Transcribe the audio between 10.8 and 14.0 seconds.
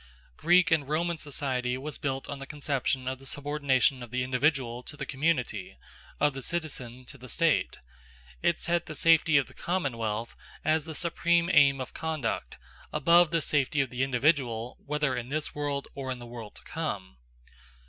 the supreme aim of conduct, above the safety of